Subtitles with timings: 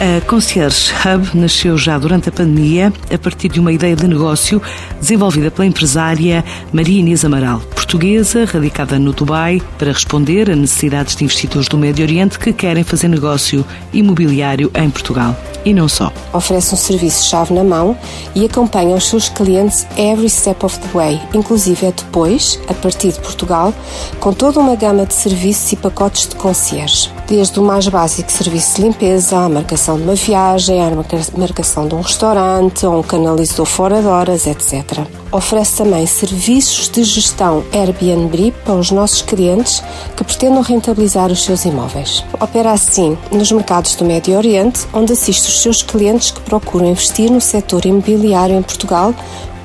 [0.00, 4.62] A Concierge Hub nasceu já durante a pandemia a partir de uma ideia de negócio
[5.00, 11.24] desenvolvida pela empresária Maria Inês Amaral, portuguesa, radicada no Dubai, para responder a necessidades de
[11.24, 15.36] investidores do Médio Oriente que querem fazer negócio imobiliário em Portugal.
[15.64, 16.12] E não só.
[16.32, 17.96] Oferece um serviço chave na mão
[18.34, 23.12] e acompanha os seus clientes every step of the way, inclusive é depois, a partir
[23.12, 23.72] de Portugal,
[24.20, 27.10] com toda uma gama de serviços e pacotes de concierge.
[27.26, 30.90] Desde o mais básico serviço de limpeza, a marcação de uma viagem, a
[31.36, 35.06] marcação de um restaurante ou um canalizador fora de horas, etc.
[35.30, 39.82] Oferece também serviços de gestão Airbnb para os nossos clientes
[40.16, 42.24] que pretendam rentabilizar os seus imóveis.
[42.40, 47.30] Opera assim nos mercados do Médio Oriente, onde assiste os seus clientes que procuram investir
[47.30, 49.14] no setor imobiliário em Portugal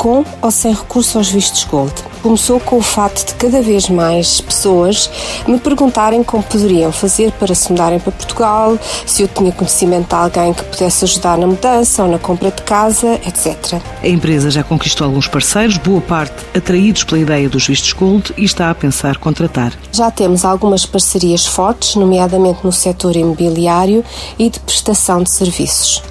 [0.03, 1.93] com ou sem recurso aos vistos Gold.
[2.21, 5.09] Começou com o fato de cada vez mais pessoas
[5.47, 10.15] me perguntarem como poderiam fazer para se mudarem para Portugal, se eu tinha conhecimento de
[10.15, 13.81] alguém que pudesse ajudar na mudança ou na compra de casa, etc.
[14.01, 18.43] A empresa já conquistou alguns parceiros, boa parte atraídos pela ideia dos vistos Gold e
[18.43, 19.71] está a pensar contratar.
[19.93, 24.03] Já temos algumas parcerias fortes, nomeadamente no setor imobiliário
[24.37, 26.03] e de prestação de serviços.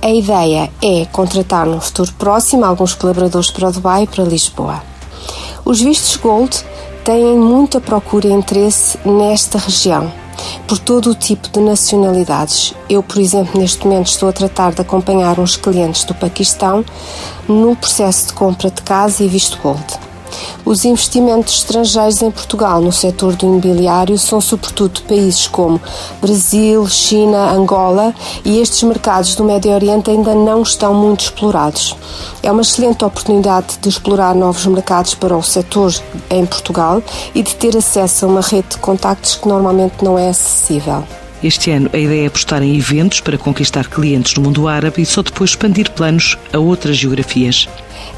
[0.00, 4.82] A ideia é contratar no futuro próximo alguns colaboradores para Dubai e para Lisboa.
[5.64, 6.64] Os vistos Gold
[7.04, 10.12] têm muita procura e interesse nesta região,
[10.66, 12.74] por todo o tipo de nacionalidades.
[12.88, 16.84] Eu, por exemplo, neste momento estou a tratar de acompanhar uns clientes do Paquistão
[17.48, 20.07] no processo de compra de casa e visto Gold.
[20.68, 25.80] Os investimentos estrangeiros em Portugal no setor do imobiliário são sobretudo de países como
[26.20, 28.14] Brasil, China, Angola
[28.44, 31.96] e estes mercados do Médio Oriente ainda não estão muito explorados.
[32.42, 35.90] É uma excelente oportunidade de explorar novos mercados para o setor
[36.28, 37.02] em Portugal
[37.34, 41.02] e de ter acesso a uma rede de contactos que normalmente não é acessível.
[41.42, 45.06] Este ano, a ideia é apostar em eventos para conquistar clientes no mundo árabe e
[45.06, 47.66] só depois expandir planos a outras geografias.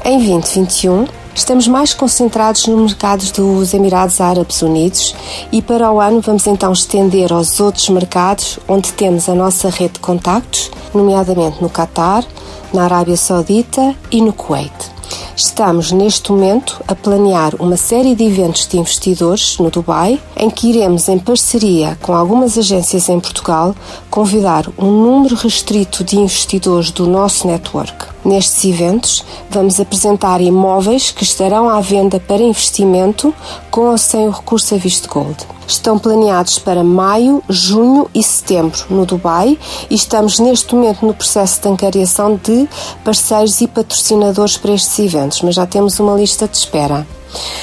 [0.03, 5.15] Em 2021, Estamos mais concentrados nos mercados dos Emirados Árabes Unidos
[5.51, 9.93] e para o ano vamos então estender aos outros mercados onde temos a nossa rede
[9.93, 12.25] de contactos, nomeadamente no Catar,
[12.73, 14.90] na Arábia Saudita e no Kuwait.
[15.35, 20.69] Estamos neste momento a planear uma série de eventos de investidores no Dubai, em que
[20.69, 23.75] iremos, em parceria com algumas agências em Portugal,
[24.09, 28.07] convidar um número restrito de investidores do nosso network.
[28.23, 33.33] Nestes eventos, vamos apresentar imóveis que estarão à venda para investimento
[33.71, 35.37] com ou sem o recurso a visto gold.
[35.71, 39.57] Estão planeados para maio, junho e setembro no Dubai
[39.89, 42.67] e estamos neste momento no processo de angariação de
[43.05, 47.07] parceiros e patrocinadores para estes eventos, mas já temos uma lista de espera.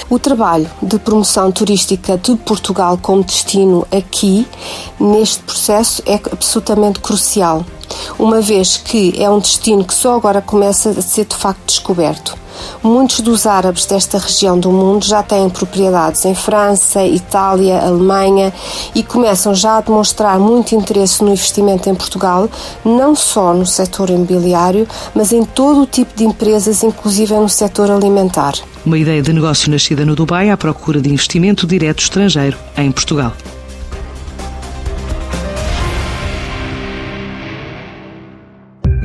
[0.09, 4.49] O trabalho de promoção turística de Portugal como destino aqui,
[4.99, 7.63] neste processo, é absolutamente crucial
[8.19, 12.37] uma vez que é um destino que só agora começa a ser de facto descoberto.
[12.83, 18.53] Muitos dos árabes desta região do mundo já têm propriedades em França, Itália, Alemanha
[18.95, 22.49] e começam já a demonstrar muito interesse no investimento em Portugal,
[22.85, 27.91] não só no setor imobiliário, mas em todo o tipo de empresas, inclusive no setor
[27.91, 28.55] alimentar.
[28.85, 33.33] Uma ideia de negócio nascida no Dubai à procura de investimento direto estrangeiro em Portugal.